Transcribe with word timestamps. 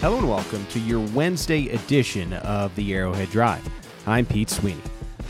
Hello 0.00 0.16
and 0.16 0.26
welcome 0.26 0.64
to 0.68 0.80
your 0.80 1.06
Wednesday 1.08 1.68
edition 1.68 2.32
of 2.32 2.74
the 2.74 2.94
Arrowhead 2.94 3.28
Drive. 3.28 3.62
I'm 4.06 4.24
Pete 4.24 4.48
Sweeney. 4.48 4.80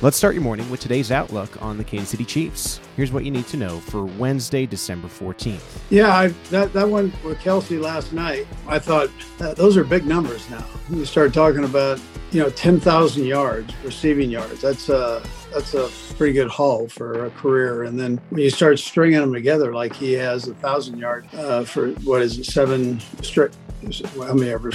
Let's 0.00 0.16
start 0.16 0.36
your 0.36 0.45
morning 0.45 0.70
with 0.70 0.79
today's 0.79 1.11
outlook 1.11 1.61
on 1.61 1.77
the 1.77 1.82
Kansas 1.82 2.11
City 2.11 2.24
Chiefs. 2.24 2.79
Here's 2.95 3.11
what 3.11 3.25
you 3.25 3.32
need 3.32 3.48
to 3.48 3.56
know 3.56 3.80
for 3.80 4.04
Wednesday, 4.04 4.66
December 4.66 5.09
14th. 5.09 5.80
Yeah, 5.91 6.14
I, 6.16 6.29
that, 6.50 6.72
that 6.72 6.88
one 6.88 7.12
with 7.25 7.41
Kelce 7.41 7.82
last 7.82 8.12
night, 8.12 8.46
I 8.68 8.79
thought 8.79 9.11
uh, 9.41 9.54
those 9.54 9.77
are 9.77 9.82
big 9.82 10.06
numbers 10.06 10.48
now. 10.48 10.64
You 10.89 11.05
start 11.05 11.34
talking 11.34 11.64
about, 11.64 12.00
you 12.30 12.41
know, 12.41 12.50
10,000 12.50 13.25
yards, 13.25 13.75
receiving 13.82 14.30
yards. 14.30 14.61
That's 14.61 14.89
a, 14.89 15.21
that's 15.53 15.75
a 15.75 15.91
pretty 16.17 16.32
good 16.32 16.48
haul 16.48 16.89
for 16.89 17.27
a 17.27 17.30
career. 17.30 17.85
And 17.85 17.99
then 17.99 18.21
when 18.30 18.43
you 18.43 18.50
start 18.50 18.79
stringing 18.79 19.21
them 19.21 19.32
together, 19.32 19.73
like 19.73 19.95
he 19.95 20.12
has 20.14 20.49
a 20.49 20.55
thousand 20.55 20.99
yard 20.99 21.27
uh, 21.35 21.64
for 21.64 21.91
what 22.04 22.22
is 22.22 22.39
it, 22.39 22.45
seven 22.45 23.00
straight 23.22 23.53
how 24.17 24.35
many 24.35 24.50
ever 24.50 24.71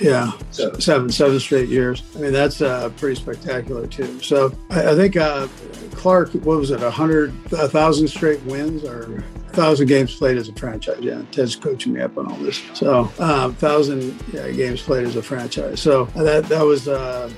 yeah 0.00 0.32
seven. 0.50 1.10
seven 1.10 1.40
straight 1.40 1.68
years. 1.68 2.02
I 2.16 2.20
mean 2.20 2.32
that's 2.32 2.60
uh, 2.60 2.90
pretty 2.96 3.20
spectacular 3.20 3.86
too. 3.86 4.20
So 4.20 4.52
i, 4.70 4.90
I 4.90 4.94
think 4.94 5.16
uh, 5.16 5.48
clark 5.92 6.32
what 6.32 6.58
was 6.58 6.70
it 6.70 6.82
a 6.82 6.90
hundred 6.90 7.30
a 7.52 7.68
thousand 7.68 8.08
straight 8.08 8.42
wins 8.44 8.84
or 8.84 9.18
a 9.18 9.52
thousand 9.52 9.86
games 9.86 10.14
played 10.14 10.36
as 10.36 10.48
a 10.48 10.52
franchise? 10.54 10.98
Yeah 11.00 11.22
ted's 11.30 11.56
coaching 11.56 11.92
me 11.92 12.00
up 12.00 12.18
on 12.18 12.30
all 12.30 12.38
this. 12.38 12.62
So 12.74 13.10
uh, 13.18 13.50
thousand 13.52 14.20
yeah, 14.32 14.50
games 14.50 14.82
played 14.82 15.06
as 15.06 15.16
a 15.16 15.22
franchise. 15.22 15.80
So 15.80 16.06
that 16.16 16.46
that 16.48 16.62
was 16.62 16.88
uh, 16.88 17.30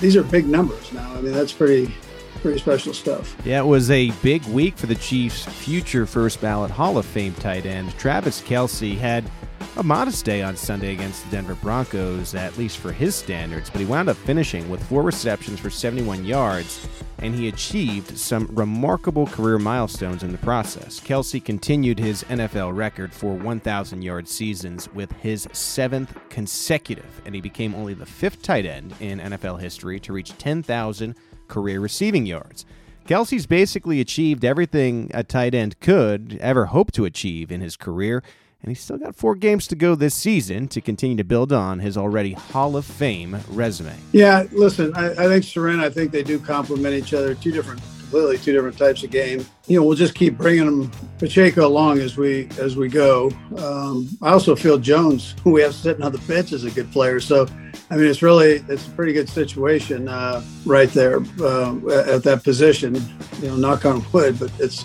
these 0.00 0.16
are 0.16 0.22
big 0.22 0.46
numbers 0.46 0.92
now 0.92 1.12
i 1.14 1.20
mean 1.20 1.32
that's 1.32 1.52
pretty 1.52 1.92
pretty 2.40 2.58
special 2.58 2.92
stuff. 2.94 3.36
Yeah, 3.44 3.60
it 3.60 3.66
was 3.66 3.90
a 3.90 4.10
big 4.22 4.44
week 4.46 4.76
for 4.76 4.86
the 4.86 4.94
Chiefs' 4.94 5.44
future 5.44 6.06
first 6.06 6.40
ballot 6.40 6.70
Hall 6.70 6.98
of 6.98 7.06
Fame 7.06 7.34
tight 7.34 7.66
end. 7.66 7.96
Travis 7.98 8.40
Kelce 8.40 8.96
had 8.96 9.30
a 9.76 9.82
modest 9.82 10.24
day 10.24 10.42
on 10.42 10.56
Sunday 10.56 10.92
against 10.92 11.24
the 11.24 11.30
Denver 11.30 11.54
Broncos, 11.54 12.34
at 12.34 12.56
least 12.58 12.78
for 12.78 12.92
his 12.92 13.14
standards, 13.14 13.70
but 13.70 13.80
he 13.80 13.86
wound 13.86 14.08
up 14.08 14.16
finishing 14.16 14.68
with 14.68 14.82
four 14.84 15.02
receptions 15.02 15.60
for 15.60 15.70
71 15.70 16.24
yards, 16.24 16.86
and 17.20 17.34
he 17.34 17.48
achieved 17.48 18.18
some 18.18 18.48
remarkable 18.52 19.26
career 19.26 19.58
milestones 19.58 20.22
in 20.22 20.32
the 20.32 20.38
process. 20.38 21.00
Kelce 21.00 21.44
continued 21.44 21.98
his 21.98 22.24
NFL 22.24 22.76
record 22.76 23.12
for 23.12 23.34
1,000 23.34 24.02
yard 24.02 24.28
seasons 24.28 24.92
with 24.92 25.12
his 25.12 25.48
seventh 25.52 26.16
consecutive, 26.28 27.20
and 27.24 27.34
he 27.34 27.40
became 27.40 27.74
only 27.74 27.94
the 27.94 28.06
fifth 28.06 28.42
tight 28.42 28.66
end 28.66 28.94
in 29.00 29.20
NFL 29.20 29.60
history 29.60 30.00
to 30.00 30.12
reach 30.12 30.36
10,000 30.38 31.14
career 31.48 31.80
receiving 31.80 32.26
yards. 32.26 32.64
Kelce's 33.06 33.46
basically 33.46 34.00
achieved 34.00 34.44
everything 34.44 35.10
a 35.12 35.24
tight 35.24 35.54
end 35.54 35.80
could 35.80 36.38
ever 36.40 36.66
hope 36.66 36.92
to 36.92 37.04
achieve 37.04 37.50
in 37.50 37.60
his 37.60 37.76
career, 37.76 38.22
and 38.62 38.70
he's 38.70 38.80
still 38.80 38.98
got 38.98 39.14
four 39.14 39.34
games 39.34 39.66
to 39.68 39.76
go 39.76 39.94
this 39.94 40.14
season 40.14 40.68
to 40.68 40.80
continue 40.80 41.16
to 41.16 41.24
build 41.24 41.52
on 41.52 41.78
his 41.78 41.96
already 41.96 42.32
Hall 42.32 42.76
of 42.76 42.84
Fame 42.84 43.38
resume. 43.48 43.94
Yeah, 44.12 44.44
listen, 44.52 44.92
I, 44.94 45.10
I 45.12 45.28
think 45.28 45.44
Seren, 45.44 45.82
I 45.82 45.90
think 45.90 46.12
they 46.12 46.22
do 46.22 46.38
complement 46.38 46.94
each 46.94 47.14
other. 47.14 47.34
Two 47.34 47.52
different, 47.52 47.80
completely 48.00 48.38
two 48.38 48.52
different 48.52 48.76
types 48.76 49.02
of 49.02 49.10
game. 49.10 49.46
You 49.66 49.80
know, 49.80 49.86
we'll 49.86 49.96
just 49.96 50.14
keep 50.14 50.36
bringing 50.36 50.66
them 50.66 50.90
Pacheco 51.18 51.66
along 51.66 52.00
as 52.00 52.16
we 52.16 52.48
as 52.58 52.76
we 52.76 52.88
go. 52.88 53.30
Um, 53.56 54.08
I 54.20 54.30
also 54.30 54.54
feel 54.54 54.78
Jones, 54.78 55.34
who 55.42 55.52
we 55.52 55.62
have 55.62 55.74
sitting 55.74 56.02
on 56.02 56.12
the 56.12 56.18
bench, 56.18 56.52
is 56.52 56.64
a 56.64 56.70
good 56.70 56.92
player. 56.92 57.18
So, 57.18 57.46
I 57.90 57.96
mean, 57.96 58.06
it's 58.06 58.20
really 58.20 58.62
it's 58.68 58.86
a 58.86 58.90
pretty 58.90 59.14
good 59.14 59.28
situation 59.28 60.06
uh, 60.06 60.44
right 60.66 60.90
there 60.90 61.20
uh, 61.40 61.76
at 62.06 62.24
that 62.24 62.42
position. 62.44 62.94
You 63.40 63.48
know, 63.48 63.56
knock 63.56 63.86
on 63.86 64.04
wood, 64.12 64.38
but 64.38 64.52
it's 64.58 64.84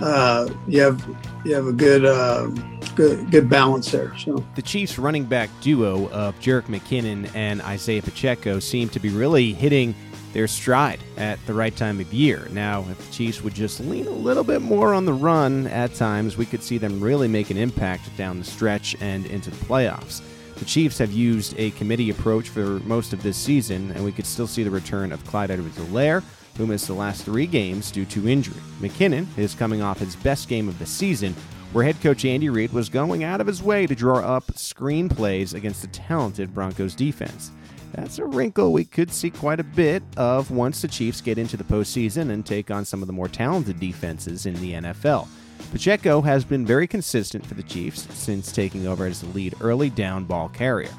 uh, 0.00 0.48
you 0.68 0.80
have 0.80 1.04
you 1.44 1.54
have 1.54 1.66
a 1.66 1.72
good 1.72 2.04
uh, 2.04 2.46
good 2.94 3.30
good 3.30 3.48
balance 3.48 3.90
there. 3.90 4.16
So 4.18 4.44
the 4.54 4.62
Chiefs' 4.62 4.98
running 4.98 5.24
back 5.24 5.50
duo 5.60 6.08
of 6.10 6.38
Jerick 6.40 6.64
McKinnon 6.64 7.30
and 7.34 7.62
Isaiah 7.62 8.02
Pacheco 8.02 8.58
seem 8.58 8.88
to 8.90 9.00
be 9.00 9.10
really 9.10 9.52
hitting 9.52 9.94
their 10.32 10.46
stride 10.46 11.00
at 11.16 11.38
the 11.46 11.54
right 11.54 11.74
time 11.74 11.98
of 11.98 12.12
year. 12.12 12.46
Now, 12.50 12.84
if 12.90 12.98
the 12.98 13.12
Chiefs 13.12 13.42
would 13.42 13.54
just 13.54 13.80
lean 13.80 14.06
a 14.06 14.10
little 14.10 14.44
bit 14.44 14.60
more 14.60 14.92
on 14.92 15.06
the 15.06 15.14
run 15.14 15.66
at 15.68 15.94
times, 15.94 16.36
we 16.36 16.44
could 16.44 16.62
see 16.62 16.76
them 16.76 17.00
really 17.00 17.26
make 17.26 17.48
an 17.48 17.56
impact 17.56 18.14
down 18.18 18.38
the 18.38 18.44
stretch 18.44 18.94
and 19.00 19.24
into 19.26 19.50
the 19.50 19.64
playoffs. 19.64 20.20
The 20.56 20.66
Chiefs 20.66 20.98
have 20.98 21.12
used 21.12 21.54
a 21.58 21.70
committee 21.72 22.10
approach 22.10 22.50
for 22.50 22.80
most 22.80 23.14
of 23.14 23.22
this 23.22 23.36
season, 23.36 23.92
and 23.92 24.04
we 24.04 24.12
could 24.12 24.26
still 24.26 24.46
see 24.46 24.62
the 24.62 24.70
return 24.70 25.10
of 25.10 25.24
Clyde 25.24 25.50
Edwards-Helaire 25.50 26.22
who 26.56 26.66
missed 26.66 26.86
the 26.86 26.94
last 26.94 27.24
three 27.24 27.46
games 27.46 27.90
due 27.90 28.04
to 28.06 28.28
injury. 28.28 28.60
McKinnon 28.80 29.26
is 29.38 29.54
coming 29.54 29.82
off 29.82 29.98
his 29.98 30.16
best 30.16 30.48
game 30.48 30.68
of 30.68 30.78
the 30.78 30.86
season, 30.86 31.34
where 31.72 31.84
head 31.84 32.00
coach 32.00 32.24
Andy 32.24 32.48
Reid 32.48 32.72
was 32.72 32.88
going 32.88 33.24
out 33.24 33.40
of 33.40 33.46
his 33.46 33.62
way 33.62 33.86
to 33.86 33.94
draw 33.94 34.18
up 34.18 34.56
screen 34.56 35.08
plays 35.08 35.54
against 35.54 35.82
the 35.82 35.88
talented 35.88 36.54
Broncos 36.54 36.94
defense. 36.94 37.50
That's 37.92 38.18
a 38.18 38.24
wrinkle 38.24 38.72
we 38.72 38.84
could 38.84 39.10
see 39.10 39.30
quite 39.30 39.60
a 39.60 39.64
bit 39.64 40.02
of 40.16 40.50
once 40.50 40.82
the 40.82 40.88
Chiefs 40.88 41.20
get 41.20 41.38
into 41.38 41.56
the 41.56 41.64
postseason 41.64 42.30
and 42.30 42.44
take 42.44 42.70
on 42.70 42.84
some 42.84 43.02
of 43.02 43.06
the 43.06 43.12
more 43.12 43.28
talented 43.28 43.80
defenses 43.80 44.46
in 44.46 44.54
the 44.60 44.72
NFL. 44.72 45.28
Pacheco 45.72 46.20
has 46.20 46.44
been 46.44 46.66
very 46.66 46.86
consistent 46.86 47.44
for 47.44 47.54
the 47.54 47.62
Chiefs 47.62 48.06
since 48.14 48.52
taking 48.52 48.86
over 48.86 49.06
as 49.06 49.20
the 49.20 49.28
lead 49.28 49.54
early 49.60 49.90
down 49.90 50.24
ball 50.24 50.48
carrier. 50.48 50.90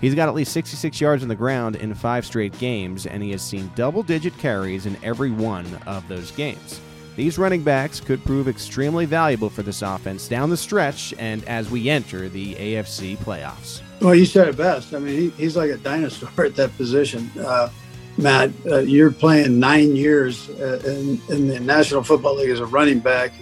He's 0.00 0.14
got 0.14 0.28
at 0.28 0.34
least 0.34 0.52
66 0.52 1.00
yards 1.00 1.22
on 1.22 1.28
the 1.28 1.34
ground 1.34 1.76
in 1.76 1.94
five 1.94 2.26
straight 2.26 2.58
games, 2.58 3.06
and 3.06 3.22
he 3.22 3.30
has 3.30 3.42
seen 3.42 3.70
double 3.74 4.02
digit 4.02 4.36
carries 4.38 4.86
in 4.86 4.96
every 5.02 5.30
one 5.30 5.66
of 5.86 6.06
those 6.08 6.30
games. 6.32 6.80
These 7.16 7.38
running 7.38 7.62
backs 7.62 8.00
could 8.00 8.24
prove 8.24 8.48
extremely 8.48 9.06
valuable 9.06 9.48
for 9.48 9.62
this 9.62 9.82
offense 9.82 10.26
down 10.26 10.50
the 10.50 10.56
stretch 10.56 11.14
and 11.18 11.44
as 11.44 11.70
we 11.70 11.88
enter 11.88 12.28
the 12.28 12.54
AFC 12.56 13.16
playoffs. 13.18 13.82
Well, 14.00 14.16
you 14.16 14.26
said 14.26 14.48
it 14.48 14.56
best. 14.56 14.92
I 14.94 14.98
mean, 14.98 15.16
he, 15.16 15.30
he's 15.30 15.56
like 15.56 15.70
a 15.70 15.76
dinosaur 15.76 16.44
at 16.44 16.56
that 16.56 16.76
position. 16.76 17.30
Uh, 17.38 17.70
Matt, 18.18 18.50
uh, 18.66 18.78
you're 18.78 19.10
playing 19.10 19.58
nine 19.58 19.96
years 19.96 20.48
uh, 20.50 20.80
in, 20.84 21.20
in, 21.34 21.48
the 21.48 21.58
National 21.60 22.02
Football 22.02 22.36
League 22.36 22.50
as 22.50 22.60
a 22.60 22.66
running 22.66 23.00
back. 23.00 23.32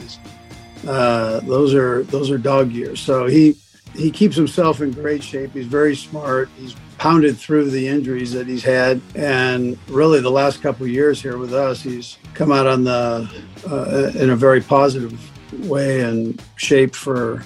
Uh, 0.87 1.41
those 1.41 1.75
are 1.75 2.03
those 2.05 2.31
are 2.31 2.39
dog 2.39 2.73
years. 2.73 2.99
So 2.99 3.27
he 3.27 3.57
he 3.95 4.11
keeps 4.11 4.37
himself 4.37 4.81
in 4.81 4.93
great 4.93 5.23
shape. 5.23 5.53
He's 5.53 5.67
very 5.67 5.97
smart. 5.97 6.49
He's 6.59 6.75
pounded 6.99 7.37
through 7.37 7.71
the 7.71 7.89
injuries 7.89 8.33
that 8.33 8.47
he's 8.47 8.63
had, 8.63 9.01
and 9.15 9.79
really 9.89 10.21
the 10.21 10.31
last 10.31 10.63
couple 10.63 10.87
years 10.87 11.21
here 11.21 11.37
with 11.37 11.53
us, 11.53 11.83
he's 11.83 12.19
come 12.35 12.53
out 12.53 12.67
on 12.67 12.85
the 12.85 13.29
uh, 13.69 14.13
in 14.19 14.31
a 14.31 14.37
very 14.37 14.61
positive 14.61 15.19
way 15.69 16.01
and 16.01 16.43
shape 16.57 16.95
for 16.95 17.43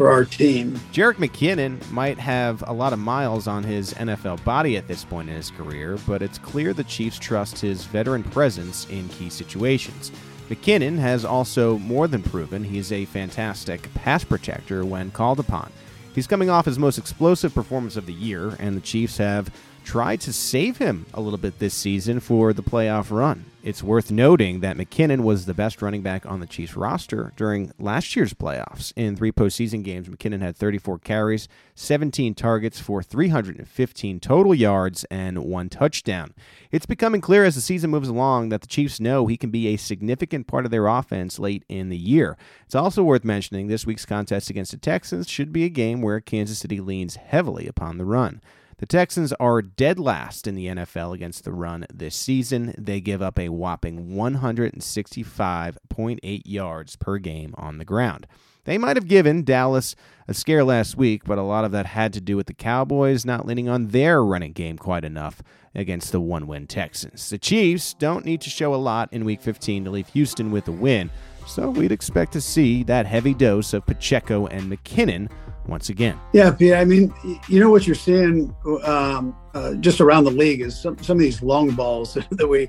for 0.00 0.10
our 0.10 0.24
team. 0.24 0.80
Jerick 0.92 1.16
McKinnon 1.16 1.78
might 1.90 2.18
have 2.18 2.64
a 2.66 2.72
lot 2.72 2.94
of 2.94 2.98
miles 2.98 3.46
on 3.46 3.62
his 3.62 3.92
NFL 3.94 4.42
body 4.44 4.78
at 4.78 4.88
this 4.88 5.04
point 5.04 5.28
in 5.28 5.36
his 5.36 5.50
career, 5.50 5.98
but 6.06 6.22
it's 6.22 6.38
clear 6.38 6.72
the 6.72 6.84
Chiefs 6.84 7.18
trust 7.18 7.58
his 7.58 7.84
veteran 7.84 8.22
presence 8.22 8.86
in 8.88 9.08
key 9.10 9.28
situations. 9.28 10.10
McKinnon 10.50 10.98
has 10.98 11.24
also 11.24 11.78
more 11.78 12.08
than 12.08 12.24
proven 12.24 12.64
he's 12.64 12.90
a 12.90 13.04
fantastic 13.04 13.94
pass 13.94 14.24
protector 14.24 14.84
when 14.84 15.12
called 15.12 15.38
upon. 15.38 15.70
He's 16.12 16.26
coming 16.26 16.50
off 16.50 16.64
his 16.64 16.76
most 16.76 16.98
explosive 16.98 17.54
performance 17.54 17.96
of 17.96 18.06
the 18.06 18.12
year, 18.12 18.56
and 18.58 18.76
the 18.76 18.80
Chiefs 18.80 19.18
have 19.18 19.54
tried 19.90 20.20
to 20.20 20.32
save 20.32 20.76
him 20.76 21.04
a 21.12 21.20
little 21.20 21.36
bit 21.36 21.58
this 21.58 21.74
season 21.74 22.20
for 22.20 22.52
the 22.52 22.62
playoff 22.62 23.10
run. 23.10 23.44
It's 23.64 23.82
worth 23.82 24.08
noting 24.08 24.60
that 24.60 24.76
McKinnon 24.76 25.24
was 25.24 25.46
the 25.46 25.52
best 25.52 25.82
running 25.82 26.00
back 26.00 26.24
on 26.24 26.38
the 26.38 26.46
Chiefs 26.46 26.76
roster 26.76 27.32
during 27.34 27.72
last 27.76 28.14
year's 28.14 28.32
playoffs. 28.32 28.92
In 28.94 29.16
three 29.16 29.32
postseason 29.32 29.82
games, 29.82 30.08
McKinnon 30.08 30.42
had 30.42 30.56
34 30.56 31.00
carries, 31.00 31.48
17 31.74 32.36
targets 32.36 32.78
for 32.78 33.02
315 33.02 34.20
total 34.20 34.54
yards, 34.54 35.02
and 35.10 35.40
one 35.40 35.68
touchdown. 35.68 36.34
It's 36.70 36.86
becoming 36.86 37.20
clear 37.20 37.44
as 37.44 37.56
the 37.56 37.60
season 37.60 37.90
moves 37.90 38.08
along 38.08 38.50
that 38.50 38.60
the 38.60 38.68
Chiefs 38.68 39.00
know 39.00 39.26
he 39.26 39.36
can 39.36 39.50
be 39.50 39.66
a 39.66 39.76
significant 39.76 40.46
part 40.46 40.64
of 40.64 40.70
their 40.70 40.86
offense 40.86 41.40
late 41.40 41.64
in 41.68 41.88
the 41.88 41.98
year. 41.98 42.36
It's 42.64 42.76
also 42.76 43.02
worth 43.02 43.24
mentioning 43.24 43.66
this 43.66 43.84
week's 43.84 44.06
contest 44.06 44.50
against 44.50 44.70
the 44.70 44.76
Texans 44.76 45.28
should 45.28 45.52
be 45.52 45.64
a 45.64 45.68
game 45.68 46.00
where 46.00 46.20
Kansas 46.20 46.60
City 46.60 46.78
leans 46.78 47.16
heavily 47.16 47.66
upon 47.66 47.98
the 47.98 48.04
run. 48.04 48.40
The 48.80 48.86
Texans 48.86 49.32
are 49.34 49.60
dead 49.60 49.98
last 49.98 50.46
in 50.46 50.54
the 50.54 50.68
NFL 50.68 51.14
against 51.14 51.44
the 51.44 51.52
run 51.52 51.84
this 51.92 52.16
season. 52.16 52.74
They 52.78 53.02
give 53.02 53.20
up 53.20 53.38
a 53.38 53.50
whopping 53.50 54.16
165.8 54.16 56.42
yards 56.46 56.96
per 56.96 57.18
game 57.18 57.54
on 57.58 57.76
the 57.76 57.84
ground. 57.84 58.26
They 58.64 58.78
might 58.78 58.96
have 58.96 59.06
given 59.06 59.44
Dallas 59.44 59.94
a 60.26 60.32
scare 60.32 60.64
last 60.64 60.96
week, 60.96 61.24
but 61.26 61.36
a 61.36 61.42
lot 61.42 61.66
of 61.66 61.72
that 61.72 61.84
had 61.84 62.14
to 62.14 62.22
do 62.22 62.38
with 62.38 62.46
the 62.46 62.54
Cowboys 62.54 63.26
not 63.26 63.44
leaning 63.44 63.68
on 63.68 63.88
their 63.88 64.24
running 64.24 64.52
game 64.52 64.78
quite 64.78 65.04
enough 65.04 65.42
against 65.74 66.10
the 66.10 66.20
one 66.20 66.46
win 66.46 66.66
Texans. 66.66 67.28
The 67.28 67.36
Chiefs 67.36 67.92
don't 67.92 68.24
need 68.24 68.40
to 68.40 68.48
show 68.48 68.74
a 68.74 68.76
lot 68.76 69.12
in 69.12 69.26
Week 69.26 69.42
15 69.42 69.84
to 69.84 69.90
leave 69.90 70.08
Houston 70.08 70.50
with 70.50 70.66
a 70.68 70.72
win, 70.72 71.10
so 71.46 71.68
we'd 71.68 71.92
expect 71.92 72.32
to 72.32 72.40
see 72.40 72.82
that 72.84 73.04
heavy 73.04 73.34
dose 73.34 73.74
of 73.74 73.84
Pacheco 73.84 74.46
and 74.46 74.72
McKinnon 74.72 75.28
once 75.70 75.88
again. 75.88 76.20
Yeah, 76.32 76.50
Pete. 76.50 76.74
I 76.74 76.84
mean, 76.84 77.14
you 77.48 77.60
know 77.60 77.70
what 77.70 77.86
you're 77.86 77.94
seeing 77.94 78.54
um, 78.84 79.34
uh, 79.54 79.74
just 79.74 80.00
around 80.00 80.24
the 80.24 80.32
league 80.32 80.60
is 80.60 80.78
some, 80.78 80.98
some 80.98 81.16
of 81.16 81.20
these 81.20 81.42
long 81.42 81.70
balls 81.70 82.14
that 82.30 82.46
we 82.46 82.68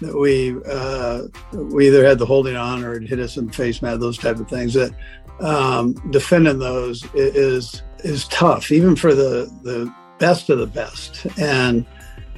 that 0.00 0.16
we 0.16 0.54
uh, 0.66 1.22
we 1.52 1.88
either 1.88 2.04
had 2.04 2.18
the 2.18 2.26
holding 2.26 2.56
on 2.56 2.84
or 2.84 2.94
it 2.94 3.08
hit 3.08 3.18
us 3.18 3.36
in 3.36 3.46
the 3.46 3.52
face 3.52 3.82
mat, 3.82 3.98
those 3.98 4.18
type 4.18 4.36
of 4.36 4.48
things. 4.48 4.74
That 4.74 4.92
um, 5.40 5.94
defending 6.10 6.58
those 6.58 7.04
is 7.14 7.82
is 8.00 8.28
tough, 8.28 8.70
even 8.70 8.94
for 8.94 9.14
the 9.14 9.50
the 9.62 9.92
best 10.18 10.50
of 10.50 10.58
the 10.58 10.66
best. 10.66 11.26
And 11.38 11.86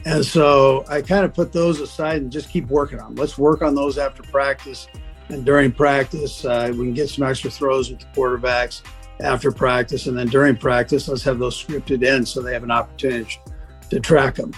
and 0.06 0.24
so 0.24 0.84
I 0.88 1.02
kind 1.02 1.24
of 1.24 1.34
put 1.34 1.52
those 1.52 1.80
aside 1.80 2.22
and 2.22 2.30
just 2.30 2.50
keep 2.50 2.68
working 2.68 3.00
on. 3.00 3.14
Them. 3.14 3.16
Let's 3.16 3.36
work 3.36 3.62
on 3.62 3.74
those 3.74 3.98
after 3.98 4.22
practice 4.22 4.86
and 5.28 5.44
during 5.44 5.72
practice. 5.72 6.44
Uh, 6.44 6.68
we 6.70 6.78
can 6.78 6.94
get 6.94 7.08
some 7.08 7.24
extra 7.24 7.50
throws 7.50 7.90
with 7.90 8.00
the 8.00 8.06
quarterbacks 8.06 8.82
after 9.20 9.52
practice, 9.52 10.06
and 10.06 10.16
then 10.16 10.26
during 10.28 10.56
practice, 10.56 11.08
let's 11.08 11.22
have 11.22 11.38
those 11.38 11.62
scripted 11.62 12.04
in 12.04 12.26
so 12.26 12.42
they 12.42 12.52
have 12.52 12.64
an 12.64 12.70
opportunity 12.70 13.38
to 13.90 14.00
track 14.00 14.36
them. 14.36 14.52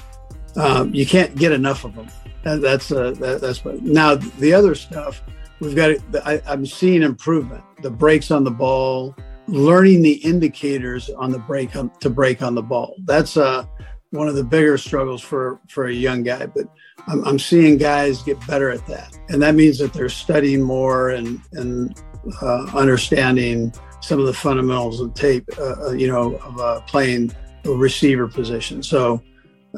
Um, 0.56 0.94
you 0.94 1.06
can't 1.06 1.34
get 1.36 1.52
enough 1.52 1.84
of 1.84 1.94
them. 1.94 2.08
That, 2.44 2.60
that's 2.60 2.90
uh, 2.92 3.10
that, 3.18 3.40
that's 3.40 3.64
now 3.64 4.14
the 4.14 4.54
other 4.54 4.74
stuff. 4.74 5.22
We've 5.60 5.76
got. 5.76 5.96
I, 6.24 6.40
I'm 6.46 6.64
seeing 6.64 7.02
improvement. 7.02 7.62
The 7.82 7.90
breaks 7.90 8.30
on 8.30 8.44
the 8.44 8.50
ball, 8.50 9.14
learning 9.48 10.02
the 10.02 10.12
indicators 10.12 11.10
on 11.10 11.32
the 11.32 11.38
break 11.38 11.76
on, 11.76 11.90
to 12.00 12.10
break 12.10 12.42
on 12.42 12.54
the 12.54 12.62
ball. 12.62 12.94
That's 13.04 13.36
uh, 13.36 13.64
one 14.10 14.28
of 14.28 14.34
the 14.34 14.44
bigger 14.44 14.78
struggles 14.78 15.22
for 15.22 15.60
for 15.68 15.86
a 15.86 15.92
young 15.92 16.22
guy. 16.22 16.46
But 16.46 16.66
I'm, 17.08 17.24
I'm 17.24 17.38
seeing 17.38 17.76
guys 17.76 18.22
get 18.22 18.44
better 18.46 18.70
at 18.70 18.86
that, 18.86 19.18
and 19.28 19.42
that 19.42 19.54
means 19.54 19.78
that 19.78 19.92
they're 19.92 20.08
studying 20.08 20.62
more 20.62 21.10
and 21.10 21.40
and 21.52 22.00
uh, 22.42 22.66
understanding 22.74 23.72
some 24.00 24.20
of 24.20 24.26
the 24.26 24.34
fundamentals 24.34 25.00
of 25.00 25.14
tape. 25.14 25.44
Uh, 25.58 25.86
uh 25.86 25.90
you 25.92 26.08
know, 26.08 26.36
of 26.36 26.60
uh, 26.60 26.80
playing 26.82 27.32
a 27.64 27.70
receiver 27.70 28.28
position. 28.28 28.82
So, 28.82 29.22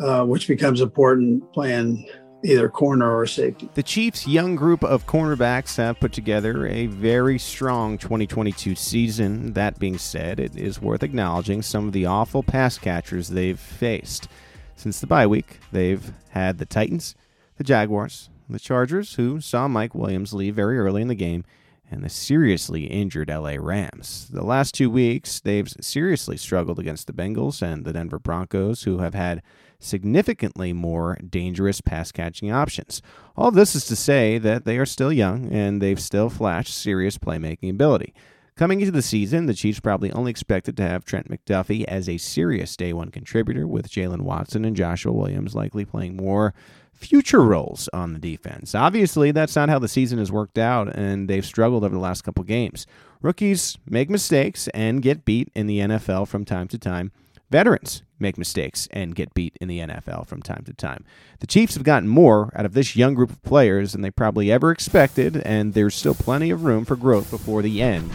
uh, 0.03 0.25
which 0.25 0.49
becomes 0.49 0.81
important 0.81 1.53
playing 1.53 2.09
either 2.45 2.69
corner 2.69 3.17
or 3.17 3.27
safety. 3.27 3.69
The 3.75 3.83
Chiefs' 3.83 4.27
young 4.27 4.55
group 4.55 4.85
of 4.85 5.07
cornerbacks 5.07 5.77
have 5.77 5.99
put 5.99 6.13
together 6.13 6.67
a 6.67 6.87
very 6.87 7.39
strong 7.39 7.99
2022 7.99 8.75
season. 8.75 9.55
That 9.55 9.79
being 9.79 9.99
said, 9.99 10.39
it 10.39 10.57
is 10.57 10.81
worth 10.81 11.03
acknowledging 11.03 11.63
some 11.63 11.89
of 11.89 11.93
the 11.93 12.07
awful 12.07 12.43
pass 12.43 12.79
catchers 12.79 13.29
they've 13.29 13.59
faced. 13.59 14.29
Since 14.77 15.01
the 15.01 15.09
bye 15.09 15.27
week, 15.27 15.59
they've 15.73 16.13
had 16.31 16.59
the 16.59 16.67
Titans, 16.67 17.17
the 17.57 17.65
Jaguars, 17.65 18.31
the 18.49 18.61
Chargers, 18.61 19.15
who 19.15 19.41
saw 19.41 19.67
Mike 19.67 19.95
Williams 19.95 20.33
leave 20.33 20.55
very 20.55 20.79
early 20.79 21.03
in 21.03 21.09
the 21.09 21.15
game, 21.17 21.45
and 21.91 22.05
the 22.05 22.09
seriously 22.09 22.85
injured 22.85 23.31
LA 23.31 23.57
Rams. 23.59 24.29
The 24.33 24.45
last 24.45 24.75
two 24.75 24.91
weeks, 24.91 25.41
they've 25.41 25.69
seriously 25.81 26.37
struggled 26.37 26.79
against 26.79 27.07
the 27.07 27.13
Bengals 27.13 27.63
and 27.63 27.85
the 27.85 27.93
Denver 27.93 28.19
Broncos, 28.19 28.83
who 28.83 28.99
have 28.99 29.15
had 29.15 29.43
significantly 29.79 30.73
more 30.73 31.17
dangerous 31.17 31.81
pass 31.81 32.13
catching 32.13 32.51
options. 32.51 33.01
All 33.37 33.51
this 33.51 33.75
is 33.75 33.87
to 33.87 33.97
say 33.97 34.39
that 34.39 34.65
they 34.65 34.79
are 34.79 34.87
still 34.87 35.13
young 35.13 35.53
and 35.53 35.81
they've 35.81 36.01
still 36.01 36.29
flashed 36.29 36.75
serious 36.75 37.17
playmaking 37.17 37.71
ability. 37.71 38.13
Coming 38.59 38.81
into 38.81 38.91
the 38.91 39.03
season, 39.03 39.47
the 39.47 39.55
Chiefs 39.55 39.79
probably 39.79 40.11
only 40.11 40.33
expected 40.33 40.77
to 40.77 40.83
have 40.83 41.05
Trent 41.05 41.31
McDuffie 41.31 41.85
as 41.85 42.09
a 42.09 42.19
serious 42.19 42.77
day 42.77 42.93
one 42.93 43.13
contributor, 43.13 43.69
with 43.69 43.89
Jaylen 43.89 44.23
Watson 44.23 44.65
and 44.65 44.75
Joshua 44.75 45.13
Williams 45.13 45.55
likely 45.55 45.85
playing 45.85 46.17
more 46.17 46.55
future 46.93 47.45
roles 47.45 47.89
on 47.93 48.15
the 48.15 48.19
defense. 48.19 48.75
Obviously, 48.75 49.31
that's 49.31 49.55
not 49.55 49.69
how 49.69 49.79
the 49.79 49.87
season 49.87 50.19
has 50.19 50.33
worked 50.33 50.59
out, 50.59 50.93
and 50.93 51.29
they've 51.29 51.47
struggled 51.47 51.85
over 51.85 51.95
the 51.95 52.01
last 52.01 52.23
couple 52.23 52.43
games. 52.43 52.85
Rookies 53.23 53.79
make 53.87 54.11
mistakes 54.11 54.67
and 54.75 55.03
get 55.03 55.25
beat 55.25 55.53
in 55.55 55.69
the 55.69 55.79
NFL 55.79 56.27
from 56.27 56.45
time 56.45 56.67
to 56.67 56.79
time. 56.79 57.13
Veterans 57.51 58.03
make 58.19 58.37
mistakes 58.37 58.89
and 58.91 59.15
get 59.15 59.35
beat 59.35 59.57
in 59.61 59.69
the 59.69 59.79
NFL 59.79 60.27
from 60.27 60.43
time 60.43 60.65
to 60.65 60.73
time. 60.73 61.05
The 61.39 61.47
Chiefs 61.47 61.75
have 61.75 61.85
gotten 61.85 62.09
more 62.09 62.53
out 62.57 62.67
of 62.67 62.75
this 62.75 62.97
young 62.97 63.15
group 63.15 63.31
of 63.31 63.41
players 63.45 63.93
than 63.93 64.03
they 64.03 64.11
probably 64.11 64.51
ever 64.51 64.73
expected, 64.73 65.37
and 65.37 65.75
there's 65.75 65.95
still 65.95 66.17
plenty 66.17 66.51
of 66.51 66.65
room 66.65 66.85
for 66.85 66.97
growth 66.97 67.31
before 67.31 67.63
the 67.63 67.81
end 67.81 68.11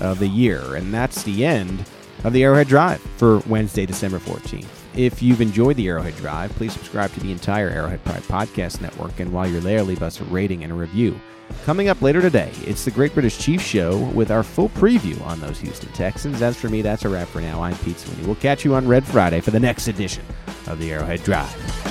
of 0.00 0.18
the 0.18 0.28
year. 0.28 0.74
And 0.74 0.92
that's 0.92 1.22
the 1.22 1.44
end 1.44 1.84
of 2.24 2.32
the 2.32 2.44
Arrowhead 2.44 2.68
Drive 2.68 3.00
for 3.16 3.38
Wednesday, 3.40 3.86
December 3.86 4.18
14th. 4.18 4.66
If 4.94 5.22
you've 5.22 5.40
enjoyed 5.40 5.76
the 5.76 5.88
Arrowhead 5.88 6.16
Drive, 6.16 6.50
please 6.52 6.72
subscribe 6.72 7.12
to 7.12 7.20
the 7.20 7.32
entire 7.32 7.68
Arrowhead 7.70 8.04
Pride 8.04 8.22
Podcast 8.22 8.80
Network, 8.80 9.20
and 9.20 9.32
while 9.32 9.46
you're 9.48 9.60
there, 9.60 9.82
leave 9.82 10.02
us 10.02 10.20
a 10.20 10.24
rating 10.24 10.64
and 10.64 10.72
a 10.72 10.76
review. 10.76 11.18
Coming 11.64 11.88
up 11.88 12.00
later 12.02 12.20
today, 12.20 12.50
it's 12.64 12.84
the 12.84 12.90
Great 12.90 13.12
British 13.12 13.38
Chiefs 13.38 13.64
Show 13.64 13.98
with 14.14 14.30
our 14.30 14.42
full 14.42 14.68
preview 14.70 15.20
on 15.22 15.40
those 15.40 15.58
Houston 15.60 15.92
Texans. 15.92 16.42
As 16.42 16.56
for 16.56 16.68
me, 16.68 16.82
that's 16.82 17.04
a 17.04 17.08
wrap 17.08 17.28
for 17.28 17.40
now. 17.40 17.62
I'm 17.62 17.76
Pete 17.78 17.98
Sweeney. 17.98 18.26
We'll 18.26 18.36
catch 18.36 18.64
you 18.64 18.74
on 18.74 18.88
Red 18.88 19.04
Friday 19.04 19.40
for 19.40 19.50
the 19.50 19.60
next 19.60 19.88
edition 19.88 20.24
of 20.66 20.78
the 20.78 20.92
Arrowhead 20.92 21.22
Drive. 21.22 21.89